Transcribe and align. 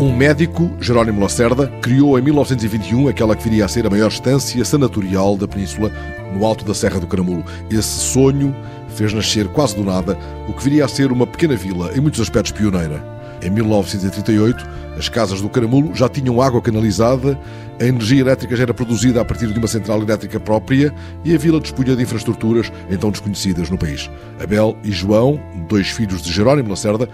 Um 0.00 0.16
médico, 0.16 0.70
Jerónimo 0.80 1.20
Lacerda, 1.20 1.66
criou 1.82 2.16
em 2.16 2.22
1921 2.22 3.08
aquela 3.08 3.34
que 3.34 3.42
viria 3.42 3.64
a 3.64 3.68
ser 3.68 3.84
a 3.84 3.90
maior 3.90 4.06
estância 4.06 4.64
sanatorial 4.64 5.36
da 5.36 5.48
península, 5.48 5.90
no 6.32 6.46
alto 6.46 6.64
da 6.64 6.72
Serra 6.72 7.00
do 7.00 7.06
Caramulo. 7.08 7.44
Esse 7.68 7.98
sonho 7.98 8.54
fez 8.90 9.12
nascer 9.12 9.48
quase 9.48 9.74
do 9.74 9.82
nada 9.82 10.16
o 10.46 10.52
que 10.52 10.62
viria 10.62 10.84
a 10.84 10.88
ser 10.88 11.10
uma 11.10 11.26
pequena 11.26 11.56
vila, 11.56 11.90
em 11.96 12.00
muitos 12.00 12.20
aspectos 12.20 12.52
pioneira. 12.52 13.04
Em 13.42 13.50
1938, 13.50 14.64
as 14.96 15.08
casas 15.08 15.40
do 15.40 15.48
Caramulo 15.48 15.92
já 15.92 16.08
tinham 16.08 16.40
água 16.40 16.62
canalizada, 16.62 17.36
a 17.80 17.84
energia 17.84 18.20
elétrica 18.20 18.54
já 18.54 18.62
era 18.62 18.74
produzida 18.74 19.20
a 19.20 19.24
partir 19.24 19.48
de 19.48 19.58
uma 19.58 19.66
central 19.66 20.00
elétrica 20.00 20.38
própria 20.38 20.94
e 21.24 21.34
a 21.34 21.38
vila 21.38 21.60
dispunha 21.60 21.96
de 21.96 22.02
infraestruturas 22.04 22.70
então 22.88 23.10
desconhecidas 23.10 23.68
no 23.68 23.76
país. 23.76 24.08
Abel 24.40 24.76
e 24.84 24.92
João, 24.92 25.40
dois 25.68 25.88
filhos 25.88 26.22
de 26.22 26.32
Jerónimo 26.32 26.70
Lacerda, 26.70 27.08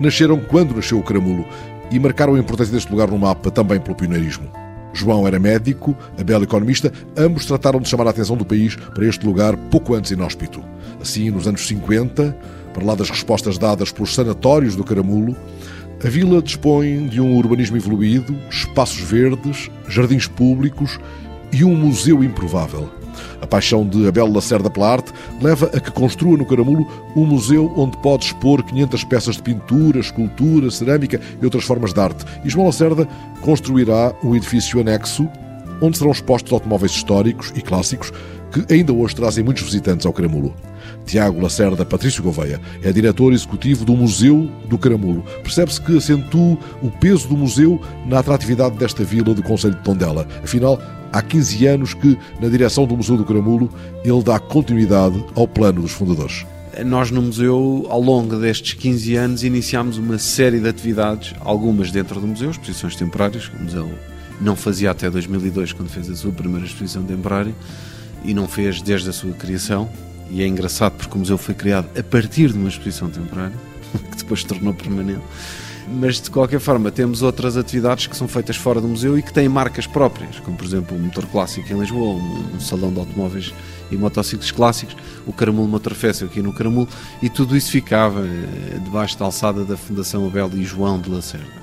nasceram 0.00 0.40
quando 0.40 0.74
nasceu 0.74 0.98
o 0.98 1.02
Caramulo 1.02 1.44
e 1.90 1.98
marcaram 1.98 2.34
a 2.34 2.38
importância 2.38 2.72
deste 2.72 2.90
lugar 2.90 3.10
no 3.10 3.18
mapa 3.18 3.50
também 3.50 3.80
pelo 3.80 3.96
pioneirismo. 3.96 4.50
João 4.92 5.26
era 5.26 5.38
médico, 5.38 5.96
Abel 6.18 6.42
economista, 6.42 6.92
ambos 7.16 7.46
trataram 7.46 7.80
de 7.80 7.88
chamar 7.88 8.06
a 8.06 8.10
atenção 8.10 8.36
do 8.36 8.44
país 8.44 8.76
para 8.76 9.06
este 9.06 9.24
lugar 9.24 9.56
pouco 9.70 9.94
antes 9.94 10.10
inóspito. 10.10 10.62
Assim, 11.00 11.30
nos 11.30 11.46
anos 11.46 11.66
50, 11.66 12.36
para 12.72 12.84
lá 12.84 12.94
das 12.94 13.10
respostas 13.10 13.56
dadas 13.56 13.92
pelos 13.92 14.14
sanatórios 14.14 14.76
do 14.76 14.84
Caramulo, 14.84 15.36
a 16.04 16.08
vila 16.08 16.40
dispõe 16.42 17.06
de 17.06 17.20
um 17.20 17.36
urbanismo 17.36 17.76
evoluído, 17.76 18.34
espaços 18.50 19.00
verdes, 19.00 19.70
jardins 19.86 20.26
públicos 20.26 20.98
e 21.52 21.64
um 21.64 21.74
museu 21.74 22.24
improvável. 22.24 22.99
A 23.40 23.46
paixão 23.46 23.86
de 23.86 24.06
Abel 24.06 24.32
Lacerda 24.32 24.70
pela 24.70 24.92
arte 24.92 25.12
leva 25.40 25.70
a 25.74 25.80
que 25.80 25.90
construa 25.90 26.36
no 26.36 26.46
Caramulo 26.46 26.86
um 27.16 27.26
museu 27.26 27.72
onde 27.76 27.96
pode 27.98 28.26
expor 28.26 28.62
500 28.62 29.04
peças 29.04 29.36
de 29.36 29.42
pintura, 29.42 30.00
escultura, 30.00 30.70
cerâmica 30.70 31.20
e 31.40 31.44
outras 31.44 31.64
formas 31.64 31.92
de 31.92 32.00
arte. 32.00 32.24
E 32.44 32.48
João 32.48 32.66
Lacerda 32.66 33.08
construirá 33.40 34.14
um 34.22 34.34
edifício 34.34 34.80
anexo 34.80 35.28
onde 35.80 35.96
serão 35.96 36.12
expostos 36.12 36.52
automóveis 36.52 36.92
históricos 36.92 37.52
e 37.56 37.62
clássicos 37.62 38.12
que 38.52 38.72
ainda 38.72 38.92
hoje 38.92 39.14
trazem 39.14 39.44
muitos 39.44 39.62
visitantes 39.62 40.04
ao 40.04 40.12
Caramulo. 40.12 40.54
Tiago 41.04 41.40
Lacerda 41.40 41.84
Patrício 41.84 42.22
Gouveia 42.22 42.60
é 42.82 42.92
diretor 42.92 43.32
executivo 43.32 43.84
do 43.84 43.96
Museu 43.96 44.50
do 44.68 44.78
Caramulo. 44.78 45.24
Percebe-se 45.42 45.80
que 45.80 45.96
acentua 45.96 46.58
o 46.82 46.90
peso 46.90 47.28
do 47.28 47.36
museu 47.36 47.80
na 48.06 48.18
atratividade 48.18 48.76
desta 48.76 49.04
vila 49.04 49.34
do 49.34 49.42
Conselho 49.42 49.74
de 49.74 49.82
Tondela. 49.82 50.26
Afinal, 50.42 50.80
há 51.12 51.22
15 51.22 51.66
anos 51.66 51.94
que, 51.94 52.16
na 52.40 52.48
direção 52.48 52.86
do 52.86 52.96
Museu 52.96 53.16
do 53.16 53.24
Caramulo, 53.24 53.70
ele 54.04 54.22
dá 54.22 54.38
continuidade 54.38 55.24
ao 55.34 55.48
plano 55.48 55.82
dos 55.82 55.92
fundadores. 55.92 56.46
Nós 56.84 57.10
no 57.10 57.20
museu, 57.20 57.86
ao 57.90 58.00
longo 58.00 58.36
destes 58.36 58.74
15 58.74 59.16
anos, 59.16 59.44
iniciámos 59.44 59.98
uma 59.98 60.18
série 60.18 60.60
de 60.60 60.68
atividades, 60.68 61.34
algumas 61.40 61.90
dentro 61.90 62.20
do 62.20 62.26
museu, 62.26 62.50
exposições 62.50 62.94
temporárias, 62.94 63.48
que 63.48 63.56
o 63.56 63.62
museu 63.64 63.90
não 64.40 64.54
fazia 64.56 64.90
até 64.90 65.10
2002, 65.10 65.72
quando 65.72 65.88
fez 65.88 66.08
a 66.08 66.14
sua 66.14 66.32
primeira 66.32 66.64
exposição 66.64 67.02
temporária, 67.02 67.54
e 68.24 68.32
não 68.32 68.46
fez 68.46 68.80
desde 68.80 69.10
a 69.10 69.12
sua 69.12 69.32
criação. 69.32 69.90
E 70.30 70.42
é 70.42 70.46
engraçado 70.46 70.92
porque 70.92 71.14
o 71.14 71.18
museu 71.18 71.36
foi 71.36 71.54
criado 71.54 71.88
a 71.98 72.02
partir 72.02 72.52
de 72.52 72.58
uma 72.58 72.68
exposição 72.68 73.10
temporária, 73.10 73.56
que 74.10 74.16
depois 74.18 74.40
se 74.40 74.46
tornou 74.46 74.72
permanente. 74.72 75.22
Mas 75.92 76.20
de 76.20 76.30
qualquer 76.30 76.60
forma, 76.60 76.90
temos 76.92 77.20
outras 77.20 77.56
atividades 77.56 78.06
que 78.06 78.16
são 78.16 78.28
feitas 78.28 78.56
fora 78.56 78.80
do 78.80 78.86
museu 78.86 79.18
e 79.18 79.22
que 79.22 79.32
têm 79.32 79.48
marcas 79.48 79.88
próprias, 79.88 80.38
como 80.38 80.56
por 80.56 80.64
exemplo 80.64 80.96
o 80.96 81.00
Motor 81.00 81.26
Clássico 81.26 81.72
em 81.72 81.80
Lisboa, 81.80 82.14
um, 82.14 82.56
um 82.56 82.60
salão 82.60 82.92
de 82.92 83.00
automóveis 83.00 83.52
e 83.90 83.96
motociclos 83.96 84.52
clássicos, 84.52 84.94
o 85.26 85.32
Caramulo 85.32 85.66
Motor 85.66 85.94
Fest 85.94 86.22
aqui 86.22 86.40
no 86.40 86.52
Caramulo, 86.52 86.88
e 87.20 87.28
tudo 87.28 87.56
isso 87.56 87.72
ficava 87.72 88.20
eh, 88.20 88.78
debaixo 88.84 89.18
da 89.18 89.24
alçada 89.24 89.64
da 89.64 89.76
Fundação 89.76 90.24
Abel 90.26 90.48
e 90.54 90.62
João 90.62 91.00
de 91.00 91.10
Lacerda. 91.10 91.60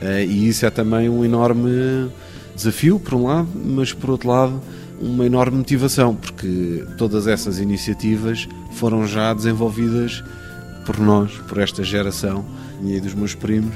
Eh, 0.00 0.26
e 0.26 0.48
isso 0.48 0.64
é 0.64 0.70
também 0.70 1.08
um 1.08 1.24
enorme 1.24 2.08
desafio, 2.54 3.00
por 3.00 3.14
um 3.14 3.26
lado, 3.26 3.48
mas 3.52 3.92
por 3.92 4.10
outro 4.10 4.28
lado, 4.28 4.60
uma 5.00 5.24
enorme 5.24 5.58
motivação, 5.58 6.14
porque 6.14 6.84
todas 6.98 7.26
essas 7.26 7.58
iniciativas 7.58 8.48
foram 8.72 9.06
já 9.06 9.32
desenvolvidas 9.32 10.22
por 10.84 10.98
nós, 10.98 11.32
por 11.48 11.58
esta 11.58 11.82
geração, 11.82 12.44
minha 12.80 12.96
e 12.96 13.00
dos 13.00 13.14
meus 13.14 13.34
primos, 13.34 13.74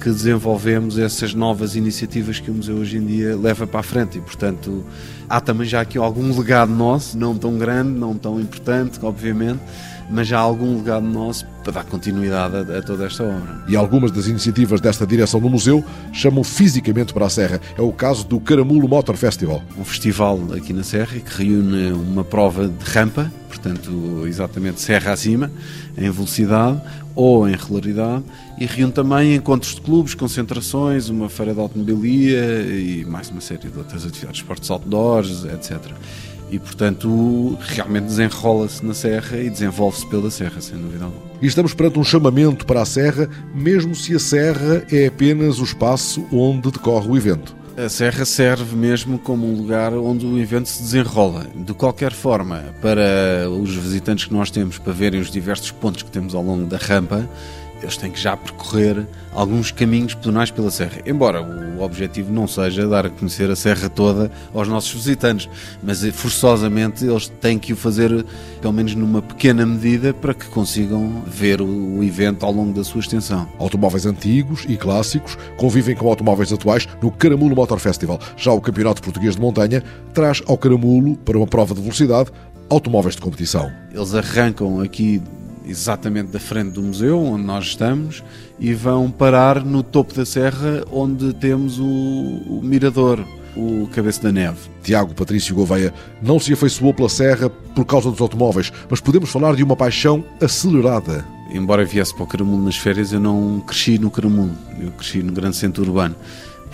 que 0.00 0.10
desenvolvemos 0.10 0.98
essas 0.98 1.32
novas 1.32 1.74
iniciativas 1.74 2.38
que 2.38 2.50
o 2.50 2.54
museu 2.54 2.76
hoje 2.76 2.98
em 2.98 3.06
dia 3.06 3.36
leva 3.36 3.66
para 3.66 3.80
a 3.80 3.82
frente. 3.82 4.18
E, 4.18 4.20
portanto, 4.20 4.84
há 5.28 5.40
também 5.40 5.66
já 5.66 5.80
aqui 5.80 5.96
algum 5.96 6.36
legado 6.36 6.72
nosso, 6.72 7.16
não 7.16 7.36
tão 7.36 7.56
grande, 7.56 7.90
não 7.98 8.14
tão 8.14 8.38
importante, 8.40 8.98
obviamente, 9.02 9.60
mas 10.08 10.28
já 10.28 10.38
há 10.38 10.42
algum 10.42 10.76
legado 10.76 11.06
nosso 11.06 11.46
para 11.62 11.72
dar 11.72 11.84
continuidade 11.84 12.56
a, 12.56 12.78
a, 12.78 12.82
toda 12.82 13.06
esta 13.06 13.24
obra. 13.24 13.64
E 13.68 13.76
algumas 13.76 14.10
das 14.10 14.26
iniciativas 14.26 14.80
desta 14.80 15.06
direção 15.06 15.40
do 15.40 15.50
museu 15.50 15.84
chamam 16.12 16.44
fisicamente 16.44 17.12
para 17.12 17.26
a 17.26 17.30
Serra. 17.30 17.60
É 17.76 17.82
o 17.82 17.92
caso 17.92 18.26
do 18.26 18.38
Caramulo 18.38 18.88
Motor 18.88 19.16
Festival. 19.16 19.62
Um 19.76 19.84
festival 19.84 20.40
aqui 20.56 20.72
na 20.72 20.84
Serra 20.84 21.18
que 21.18 21.42
reúne 21.42 21.92
uma 21.92 22.24
prova 22.24 22.68
de 22.68 22.84
rampa, 22.84 23.30
portanto, 23.48 24.24
exatamente 24.26 24.80
serra 24.80 25.12
acima, 25.12 25.50
em 25.96 26.10
velocidade 26.10 26.80
ou 27.14 27.48
em 27.48 27.56
regularidade, 27.56 28.22
e 28.58 28.66
reúne 28.66 28.92
também 28.92 29.34
encontros 29.34 29.74
de 29.74 29.80
clubes, 29.80 30.14
concentrações, 30.14 31.08
uma 31.08 31.30
feira 31.30 31.54
de 31.54 31.60
automobilia 31.60 32.60
e 32.62 33.06
mais 33.06 33.30
uma 33.30 33.40
série 33.40 33.68
de 33.68 33.78
outras 33.78 34.04
atividades, 34.04 34.40
esportes 34.40 34.70
outdoors, 34.70 35.44
etc 35.46 35.92
e, 36.50 36.58
portanto, 36.58 37.58
realmente 37.60 38.04
desenrola-se 38.04 38.84
na 38.84 38.94
Serra 38.94 39.38
e 39.38 39.50
desenvolve-se 39.50 40.06
pela 40.06 40.30
Serra, 40.30 40.60
sem 40.60 40.78
dúvida 40.78 41.04
alguma. 41.04 41.22
E 41.42 41.46
estamos 41.46 41.74
perante 41.74 41.98
um 41.98 42.04
chamamento 42.04 42.64
para 42.64 42.82
a 42.82 42.86
Serra, 42.86 43.28
mesmo 43.54 43.94
se 43.94 44.14
a 44.14 44.18
Serra 44.18 44.84
é 44.90 45.06
apenas 45.06 45.58
o 45.58 45.64
espaço 45.64 46.24
onde 46.32 46.70
decorre 46.70 47.08
o 47.08 47.16
evento. 47.16 47.56
A 47.76 47.90
Serra 47.90 48.24
serve 48.24 48.74
mesmo 48.74 49.18
como 49.18 49.46
um 49.46 49.54
lugar 49.54 49.92
onde 49.92 50.24
o 50.24 50.38
evento 50.38 50.66
se 50.66 50.82
desenrola. 50.82 51.46
De 51.54 51.74
qualquer 51.74 52.12
forma, 52.12 52.64
para 52.80 53.50
os 53.50 53.74
visitantes 53.74 54.24
que 54.24 54.32
nós 54.32 54.50
temos, 54.50 54.78
para 54.78 54.94
verem 54.94 55.20
os 55.20 55.30
diversos 55.30 55.70
pontos 55.72 56.02
que 56.02 56.10
temos 56.10 56.34
ao 56.34 56.42
longo 56.42 56.64
da 56.66 56.78
rampa, 56.78 57.28
eles 57.82 57.96
têm 57.96 58.10
que 58.10 58.20
já 58.20 58.36
percorrer 58.36 59.06
alguns 59.32 59.70
caminhos 59.70 60.14
pedonais 60.14 60.50
pela 60.50 60.70
serra. 60.70 61.02
Embora 61.04 61.42
o 61.42 61.82
objetivo 61.82 62.32
não 62.32 62.48
seja 62.48 62.88
dar 62.88 63.06
a 63.06 63.10
conhecer 63.10 63.50
a 63.50 63.56
serra 63.56 63.88
toda 63.88 64.30
aos 64.54 64.66
nossos 64.66 64.92
visitantes, 64.92 65.48
mas 65.82 66.02
eh, 66.02 66.10
forçosamente 66.10 67.04
eles 67.04 67.28
têm 67.40 67.58
que 67.58 67.72
o 67.72 67.76
fazer, 67.76 68.24
pelo 68.60 68.72
menos 68.72 68.94
numa 68.94 69.20
pequena 69.20 69.66
medida, 69.66 70.14
para 70.14 70.32
que 70.32 70.46
consigam 70.46 71.22
ver 71.26 71.60
o 71.60 72.02
evento 72.02 72.46
ao 72.46 72.52
longo 72.52 72.72
da 72.72 72.82
sua 72.82 73.00
extensão. 73.00 73.46
Automóveis 73.58 74.06
antigos 74.06 74.64
e 74.68 74.76
clássicos 74.76 75.36
convivem 75.58 75.94
com 75.94 76.08
automóveis 76.08 76.52
atuais 76.52 76.88
no 77.02 77.10
Caramulo 77.10 77.54
Motor 77.54 77.78
Festival. 77.78 78.18
Já 78.36 78.52
o 78.52 78.60
Campeonato 78.60 79.02
Português 79.02 79.36
de 79.36 79.40
Montanha 79.40 79.82
traz 80.14 80.42
ao 80.46 80.56
Caramulo, 80.56 81.16
para 81.16 81.36
uma 81.36 81.46
prova 81.46 81.74
de 81.74 81.80
velocidade, 81.82 82.30
automóveis 82.70 83.14
de 83.14 83.22
competição. 83.22 83.70
Eles 83.92 84.14
arrancam 84.14 84.80
aqui 84.80 85.22
exatamente 85.66 86.28
da 86.28 86.38
frente 86.38 86.70
do 86.70 86.82
museu, 86.82 87.20
onde 87.20 87.44
nós 87.44 87.64
estamos, 87.64 88.22
e 88.58 88.72
vão 88.72 89.10
parar 89.10 89.64
no 89.64 89.82
topo 89.82 90.14
da 90.14 90.24
serra, 90.24 90.84
onde 90.90 91.32
temos 91.34 91.78
o, 91.78 91.84
o 91.84 92.60
mirador, 92.62 93.26
o 93.56 93.88
Cabeça 93.88 94.22
da 94.22 94.32
Neve. 94.32 94.58
Tiago 94.82 95.14
Patrício 95.14 95.54
Gouveia 95.54 95.92
não 96.22 96.38
se 96.38 96.52
afeiçoou 96.52 96.94
pela 96.94 97.08
serra 97.08 97.48
por 97.48 97.84
causa 97.84 98.10
dos 98.10 98.20
automóveis, 98.20 98.72
mas 98.88 99.00
podemos 99.00 99.30
falar 99.30 99.56
de 99.56 99.62
uma 99.62 99.76
paixão 99.76 100.24
acelerada. 100.40 101.24
Embora 101.50 101.84
viesse 101.84 102.14
para 102.14 102.24
o 102.24 102.26
Caramulo 102.26 102.64
nas 102.64 102.76
férias, 102.76 103.12
eu 103.12 103.20
não 103.20 103.60
cresci 103.60 103.98
no 103.98 104.10
Caramulo, 104.10 104.52
eu 104.80 104.90
cresci 104.92 105.22
no 105.22 105.32
grande 105.32 105.56
centro 105.56 105.84
urbano. 105.84 106.14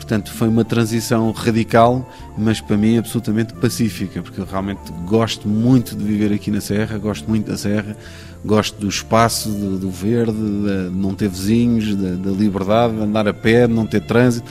Portanto, 0.02 0.32
foi 0.32 0.48
uma 0.48 0.64
transição 0.64 1.30
radical, 1.30 2.10
mas 2.36 2.60
para 2.60 2.76
mim 2.76 2.98
absolutamente 2.98 3.54
pacífica, 3.54 4.20
porque 4.20 4.40
eu 4.40 4.44
realmente 4.44 4.80
gosto 5.06 5.46
muito 5.46 5.94
de 5.94 6.02
viver 6.02 6.34
aqui 6.34 6.50
na 6.50 6.60
Serra, 6.60 6.98
gosto 6.98 7.28
muito 7.28 7.48
da 7.48 7.56
Serra, 7.56 7.96
gosto 8.44 8.80
do 8.80 8.88
espaço, 8.88 9.48
do, 9.48 9.78
do 9.78 9.90
verde, 9.90 10.32
de 10.32 10.90
não 10.90 11.14
ter 11.14 11.28
vizinhos, 11.28 11.94
da, 11.94 12.16
da 12.16 12.30
liberdade, 12.32 12.96
de 12.96 13.00
andar 13.00 13.28
a 13.28 13.32
pé, 13.32 13.68
de 13.68 13.72
não 13.72 13.86
ter 13.86 14.00
trânsito. 14.00 14.50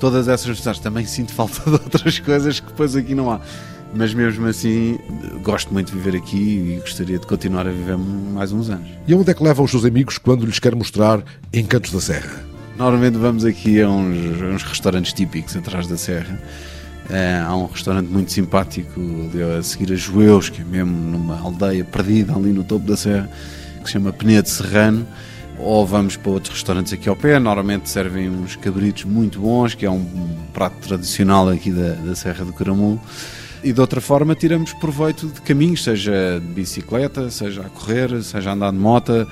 Todas 0.00 0.26
essas 0.26 0.46
necessidades. 0.46 0.80
Também 0.80 1.04
sinto 1.04 1.32
falta 1.34 1.60
de 1.70 1.72
outras 1.72 2.18
coisas 2.18 2.58
que 2.58 2.68
depois 2.68 2.96
aqui 2.96 3.14
não 3.14 3.30
há. 3.30 3.40
Mas 3.94 4.14
mesmo 4.14 4.46
assim, 4.46 4.98
gosto 5.42 5.70
muito 5.70 5.92
de 5.92 5.98
viver 5.98 6.16
aqui 6.16 6.76
e 6.76 6.80
gostaria 6.80 7.18
de 7.18 7.26
continuar 7.26 7.66
a 7.66 7.70
viver 7.70 7.98
mais 7.98 8.52
uns 8.52 8.70
anos. 8.70 8.88
E 9.06 9.14
onde 9.14 9.30
é 9.30 9.34
que 9.34 9.42
levam 9.42 9.66
os 9.66 9.70
seus 9.70 9.84
amigos 9.84 10.16
quando 10.16 10.46
lhes 10.46 10.58
quer 10.58 10.74
mostrar 10.74 11.22
Encantos 11.52 11.92
da 11.92 12.00
Serra? 12.00 12.47
Normalmente 12.78 13.18
vamos 13.18 13.44
aqui 13.44 13.82
a 13.82 13.90
uns, 13.90 14.40
uns 14.40 14.62
restaurantes 14.62 15.12
típicos 15.12 15.56
atrás 15.56 15.88
da 15.88 15.96
serra. 15.96 16.40
Uh, 17.10 17.48
há 17.48 17.56
um 17.56 17.66
restaurante 17.66 18.06
muito 18.06 18.30
simpático 18.30 19.00
a 19.58 19.60
seguir 19.64 19.92
a 19.92 19.96
Joeus, 19.96 20.48
que 20.48 20.62
é 20.62 20.64
mesmo 20.64 20.92
numa 20.92 21.40
aldeia 21.40 21.84
perdida 21.84 22.36
ali 22.36 22.52
no 22.52 22.62
topo 22.62 22.86
da 22.86 22.96
serra, 22.96 23.28
que 23.80 23.86
se 23.86 23.94
chama 23.94 24.12
Penedo 24.12 24.48
Serrano. 24.48 25.04
Ou 25.58 25.84
vamos 25.84 26.14
para 26.16 26.30
outros 26.30 26.54
restaurantes 26.54 26.92
aqui 26.92 27.08
ao 27.08 27.16
pé, 27.16 27.40
normalmente 27.40 27.90
servem 27.90 28.30
uns 28.30 28.54
cabritos 28.54 29.02
muito 29.02 29.40
bons, 29.40 29.74
que 29.74 29.84
é 29.84 29.90
um 29.90 30.38
prato 30.54 30.76
tradicional 30.86 31.48
aqui 31.48 31.72
da, 31.72 31.94
da 31.94 32.14
Serra 32.14 32.44
do 32.44 32.52
Caramulo. 32.52 33.00
E 33.64 33.72
de 33.72 33.80
outra 33.80 34.00
forma 34.00 34.36
tiramos 34.36 34.72
proveito 34.74 35.26
de 35.26 35.40
caminhos, 35.40 35.82
seja 35.82 36.38
de 36.40 36.46
bicicleta, 36.54 37.28
seja 37.28 37.62
a 37.62 37.68
correr, 37.68 38.22
seja 38.22 38.50
a 38.50 38.52
andar 38.52 38.70
de 38.70 38.78
moto, 38.78 39.26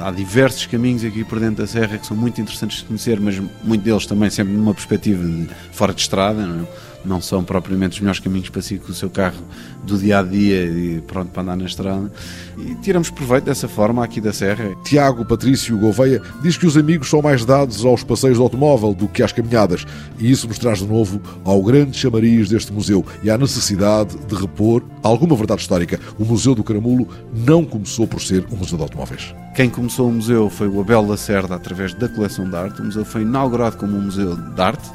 há 0.00 0.10
diversos 0.10 0.66
caminhos 0.66 1.04
aqui 1.04 1.24
por 1.24 1.38
dentro 1.38 1.56
da 1.56 1.66
Serra 1.66 1.98
que 1.98 2.06
são 2.06 2.16
muito 2.16 2.40
interessantes 2.40 2.78
de 2.78 2.84
conhecer, 2.84 3.20
mas 3.20 3.40
muitos 3.62 3.84
deles 3.84 4.06
também 4.06 4.30
sempre 4.30 4.52
numa 4.52 4.74
perspectiva 4.74 5.22
de 5.22 5.48
fora 5.72 5.92
de 5.92 6.00
estrada, 6.00 6.46
não, 6.46 6.64
é? 6.64 6.89
Não 7.04 7.20
são 7.20 7.42
propriamente 7.42 7.94
os 7.94 8.00
melhores 8.00 8.20
caminhos 8.20 8.48
para 8.48 8.62
si 8.62 8.78
com 8.78 8.92
o 8.92 8.94
seu 8.94 9.08
carro 9.08 9.42
do 9.84 9.96
dia 9.98 10.18
a 10.18 10.22
dia 10.22 10.64
e 10.66 11.02
pronto 11.06 11.30
para 11.30 11.42
andar 11.42 11.56
na 11.56 11.64
estrada. 11.64 12.10
E 12.58 12.74
tiramos 12.76 13.10
proveito 13.10 13.44
dessa 13.44 13.68
forma 13.68 14.04
aqui 14.04 14.20
da 14.20 14.32
Serra. 14.32 14.74
Tiago 14.84 15.24
Patrício 15.24 15.78
Gouveia 15.78 16.20
diz 16.42 16.56
que 16.56 16.66
os 16.66 16.76
amigos 16.76 17.08
são 17.08 17.22
mais 17.22 17.44
dados 17.44 17.84
aos 17.84 18.04
passeios 18.04 18.36
de 18.36 18.42
automóvel 18.42 18.94
do 18.94 19.08
que 19.08 19.22
às 19.22 19.32
caminhadas, 19.32 19.86
e 20.18 20.30
isso 20.30 20.46
nos 20.46 20.58
traz 20.58 20.78
de 20.78 20.86
novo 20.86 21.20
ao 21.44 21.62
grande 21.62 21.96
chamariz 21.96 22.48
deste 22.48 22.72
museu 22.72 23.04
e 23.22 23.30
à 23.30 23.38
necessidade 23.38 24.16
de 24.26 24.34
repor 24.34 24.82
alguma 25.02 25.34
verdade 25.34 25.62
histórica. 25.62 25.98
O 26.18 26.24
Museu 26.24 26.54
do 26.54 26.62
Caramulo 26.62 27.08
não 27.34 27.64
começou 27.64 28.06
por 28.06 28.20
ser 28.20 28.44
um 28.52 28.56
museu 28.56 28.76
de 28.76 28.82
automóveis. 28.82 29.34
Quem 29.54 29.68
começou 29.68 30.08
o 30.08 30.12
museu 30.12 30.48
foi 30.48 30.68
o 30.68 30.80
Abel 30.80 31.06
Lacerda 31.06 31.54
através 31.54 31.92
da 31.94 32.08
coleção 32.08 32.48
de 32.48 32.56
arte. 32.56 32.80
O 32.80 32.84
museu 32.84 33.04
foi 33.04 33.22
inaugurado 33.22 33.76
como 33.76 33.96
um 33.96 34.02
museu 34.02 34.36
de 34.36 34.60
arte 34.60 34.88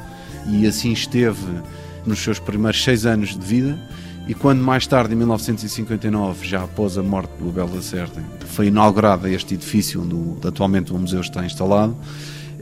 e 0.47 0.65
assim 0.67 0.91
esteve 0.91 1.45
nos 2.05 2.19
seus 2.19 2.39
primeiros 2.39 2.83
seis 2.83 3.05
anos 3.05 3.37
de 3.37 3.45
vida. 3.45 3.79
E 4.27 4.33
quando 4.33 4.59
mais 4.59 4.87
tarde, 4.87 5.13
em 5.13 5.17
1959, 5.17 6.47
já 6.47 6.63
após 6.63 6.97
a 6.97 7.03
morte 7.03 7.29
do 7.39 7.49
Abel 7.49 7.69
Lacerda, 7.75 8.23
foi 8.47 8.67
inaugurado 8.67 9.27
este 9.27 9.53
edifício 9.53 10.01
onde 10.01 10.47
atualmente 10.47 10.91
o 10.91 10.97
museu 10.97 11.21
está 11.21 11.45
instalado, 11.45 11.95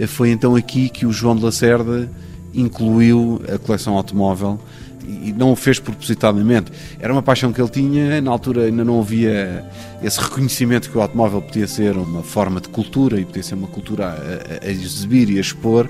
foi 0.07 0.31
então 0.31 0.56
aqui 0.56 0.90
que 0.90 1.06
o 1.06 1.12
João 1.13 1.36
de 1.36 1.44
Lacerda 1.44 2.10
incluiu 2.54 3.42
a 3.54 3.57
coleção 3.57 3.95
automóvel 3.95 4.60
e 5.06 5.34
não 5.34 5.51
o 5.51 5.56
fez 5.56 5.80
propositadamente. 5.80 6.72
Era 7.00 7.12
uma 7.12 7.22
paixão 7.22 7.51
que 7.51 7.62
ele 7.62 7.69
tinha, 7.69 8.22
na 8.22 8.31
altura 8.31 8.63
ainda 8.63 8.84
não 8.84 9.00
havia 9.00 9.66
esse 10.01 10.19
reconhecimento 10.19 10.89
que 10.89 10.98
o 10.98 11.01
automóvel 11.01 11.42
podia 11.42 11.68
ser 11.68 11.98
uma 11.98 12.24
forma 12.24 12.62
de 12.62 12.69
cultura 12.69 13.19
e 13.19 13.25
podia 13.25 13.44
ser 13.44 13.56
uma 13.56 13.68
cultura 13.68 14.07
a, 14.07 14.66
a 14.66 14.69
exibir 14.69 15.30
e 15.30 15.38
a 15.38 15.42
expor 15.42 15.89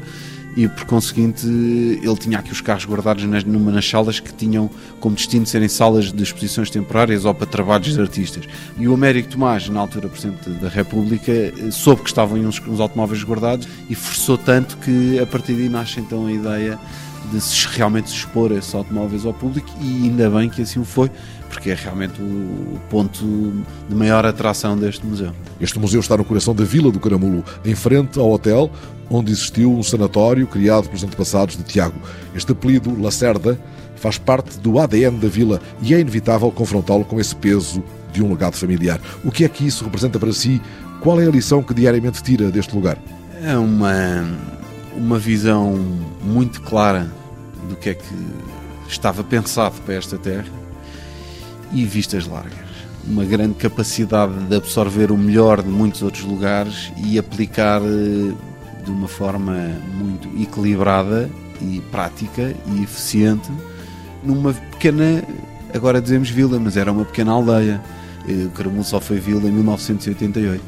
e 0.56 0.68
por 0.68 0.86
conseguinte 0.86 1.48
ele 1.48 2.18
tinha 2.18 2.40
aqui 2.40 2.52
os 2.52 2.62
carros 2.62 2.86
guardados 2.86 3.24
nas, 3.26 3.44
numa 3.44 3.72
nas 3.72 3.88
salas 3.88 4.20
que 4.20 4.34
tinham 4.34 4.70
como 5.00 5.16
destino 5.16 5.44
de 5.44 5.50
serem 5.50 5.68
salas 5.68 6.12
de 6.12 6.24
exposições 6.24 6.70
temporárias 6.70 7.26
ou 7.26 7.34
para 7.34 7.48
trabalhos 7.48 7.94
de 7.94 8.02
artistas. 8.02 8.46
E 8.78 8.88
o 8.88 8.94
Américo 8.94 9.30
Tomás, 9.30 9.68
na 9.70 9.80
altura 9.80 10.08
Presidente 10.10 10.50
da 10.50 10.70
República, 10.70 11.32
soube 11.72 12.02
que 12.02 12.10
estavam 12.10 12.40
uns, 12.40 12.62
uns 12.68 12.80
automóveis 12.80 13.24
guardados 13.24 13.68
e 13.90 13.96
forçou 13.96 14.38
tanto 14.38 14.78
que 14.78 15.20
a 15.20 15.26
partir 15.26 15.54
daí 15.54 15.70
nasce 15.70 16.00
então 16.00 16.26
a 16.28 16.32
ideia 16.32 16.80
de 17.32 17.42
se 17.42 17.68
realmente 17.68 18.10
se 18.10 18.16
expor 18.18 18.52
esses 18.52 18.74
automóveis 18.74 19.26
ao 19.26 19.34
público 19.34 19.70
e 19.80 20.04
ainda 20.04 20.30
bem 20.30 20.50
que 20.50 20.62
assim 20.62 20.80
o 20.80 20.86
foi, 20.86 21.10
porque 21.50 21.70
é 21.70 21.76
realmente 21.76 22.22
o 22.22 22.80
ponto 22.90 23.54
de 23.90 23.96
maior 23.96 24.26
atração 24.26 24.78
deste 24.78 25.06
museu. 25.06 25.32
Este 25.60 25.80
museu 25.80 26.00
está 26.00 26.18
no 26.18 26.26
coração 26.26 26.54
da 26.54 26.64
Vila 26.64 26.92
do 26.92 27.00
Caramulo, 27.00 27.44
em 27.64 27.76
frente 27.76 28.20
ao 28.20 28.32
hotel 28.32 28.72
onde 29.10 29.32
existiu 29.32 29.72
um 29.72 29.84
sanatório 29.84 30.48
criado 30.48 30.86
pelos 30.86 31.04
antepassados 31.04 31.56
de 31.56 31.64
Tiago. 31.64 31.96
Este 32.36 32.52
apelido, 32.52 33.00
Lacerda, 33.00 33.60
faz 33.96 34.18
parte 34.18 34.60
do 34.60 34.80
ADN 34.80 35.18
da 35.18 35.28
vila 35.28 35.62
e 35.82 35.94
é 35.94 36.00
inevitável 36.00 36.52
confrontá-lo 36.52 37.06
com 37.06 37.20
esse 37.20 37.36
peso 37.36 37.84
de 38.12 38.24
um 38.24 38.30
legado 38.30 38.56
familiar. 38.56 39.00
O 39.24 39.32
que 39.32 39.46
é 39.46 39.50
que 39.50 39.66
isso 39.66 39.84
representa 39.84 40.20
para 40.20 40.34
si? 40.34 40.62
Qual 41.00 41.22
é 41.22 41.28
a 41.28 41.32
lição 41.32 41.62
que 41.62 41.74
diariamente 41.74 42.22
tira 42.24 42.50
deste 42.50 42.76
lugar? 42.76 42.98
É 43.42 43.58
uma, 43.58 44.26
uma 44.96 45.18
visão 45.18 45.76
muito 46.22 46.62
clara 46.62 47.12
do 47.70 47.76
que 47.76 47.90
é 47.90 47.94
que 47.94 48.16
estava 48.88 49.24
pensado 49.24 49.76
para 49.82 49.96
esta 49.96 50.18
terra 50.18 50.52
e 51.72 51.86
vistas 51.86 52.28
largas. 52.28 52.54
Uma 53.06 53.26
grande 53.26 53.56
capacidade 53.56 54.34
de 54.46 54.56
absorver 54.56 55.12
o 55.12 55.18
melhor 55.18 55.62
de 55.62 55.70
muitos 55.70 56.02
outros 56.02 56.24
lugares 56.24 56.92
e 56.98 57.20
aplicar 57.20 57.82
eh, 57.82 58.34
de 58.84 58.92
uma 58.92 59.08
forma 59.08 59.54
muito 59.98 60.30
equilibrada 60.42 61.30
e 61.62 61.82
prática 61.92 62.54
e 62.68 62.84
eficiente 62.84 63.52
numa 64.24 64.54
pequena, 64.54 65.24
agora 65.74 66.02
dizemos 66.02 66.30
vila, 66.30 66.60
mas 66.60 66.78
era 66.78 66.92
uma 66.92 67.06
pequena 67.06 67.32
aldeia. 67.32 67.82
O 68.28 68.50
Caramulo 68.52 68.84
só 68.84 69.02
foi 69.02 69.20
vila 69.20 69.50
em 69.50 69.52
1988. 69.52 70.64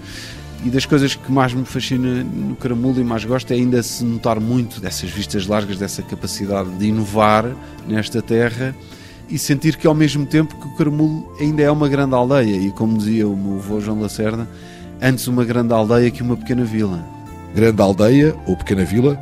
E 0.64 0.70
das 0.70 0.86
coisas 0.86 1.14
que 1.14 1.32
mais 1.32 1.54
me 1.54 1.66
fascina 1.66 2.24
no 2.24 2.56
Caramulo 2.56 3.00
e 3.00 3.04
mais 3.04 3.24
gosto 3.24 3.52
é 3.52 3.56
ainda 3.56 3.84
se 3.84 4.04
notar 4.04 4.40
muito 4.40 4.82
dessas 4.82 5.10
vistas 5.10 5.46
largas, 5.46 5.78
dessa 5.78 6.02
capacidade 6.02 6.70
de 6.72 6.88
inovar 6.88 7.46
nesta 7.88 8.22
terra 8.22 8.76
e 9.30 9.38
sentir 9.38 9.76
que 9.78 9.88
ao 9.88 9.94
mesmo 9.94 10.26
tempo 10.26 10.56
que 10.56 10.68
o 10.68 10.76
Caramulo 10.76 11.32
ainda 11.40 11.62
é 11.62 11.70
uma 11.70 11.88
grande 11.88 12.16
aldeia 12.16 12.58
e 12.58 12.72
como 12.72 12.98
dizia 12.98 13.28
o 13.28 13.36
meu 13.36 13.58
avô 13.58 13.80
João 13.80 14.02
Lacerda, 14.02 14.48
antes 15.02 15.28
uma 15.28 15.44
grande 15.44 15.74
aldeia 15.74 16.10
que 16.12 16.24
uma 16.24 16.38
pequena 16.38 16.64
vila. 16.64 17.04
Grande 17.54 17.82
aldeia 17.82 18.36
ou 18.46 18.56
pequena 18.56 18.84
vila, 18.84 19.20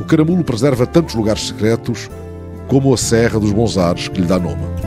o 0.00 0.04
Caramulo 0.04 0.42
preserva 0.44 0.86
tantos 0.86 1.14
lugares 1.14 1.48
secretos 1.48 2.10
como 2.68 2.92
a 2.92 2.96
Serra 2.96 3.38
dos 3.38 3.52
Bons 3.52 3.76
Ares 3.76 4.08
que 4.08 4.20
lhe 4.20 4.26
dá 4.26 4.38
nome. 4.38 4.83